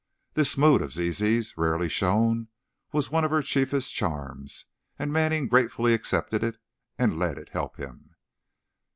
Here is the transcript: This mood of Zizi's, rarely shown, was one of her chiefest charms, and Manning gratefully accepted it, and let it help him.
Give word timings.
This 0.33 0.57
mood 0.57 0.81
of 0.81 0.91
Zizi's, 0.93 1.55
rarely 1.59 1.87
shown, 1.87 2.47
was 2.91 3.11
one 3.11 3.23
of 3.23 3.29
her 3.29 3.43
chiefest 3.43 3.93
charms, 3.93 4.65
and 4.97 5.13
Manning 5.13 5.47
gratefully 5.47 5.93
accepted 5.93 6.43
it, 6.43 6.57
and 6.97 7.19
let 7.19 7.37
it 7.37 7.49
help 7.49 7.77
him. 7.77 8.15